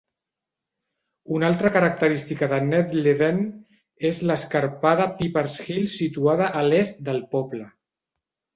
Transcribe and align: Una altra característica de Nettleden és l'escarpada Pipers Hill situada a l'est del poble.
Una 1.35 1.45
altra 1.53 1.69
característica 1.75 2.49
de 2.53 2.59
Nettleden 2.71 3.45
és 4.11 4.23
l'escarpada 4.31 5.07
Pipers 5.21 5.61
Hill 5.69 5.85
situada 5.95 6.51
a 6.63 6.67
l'est 6.73 7.07
del 7.11 7.25
poble. 7.37 7.71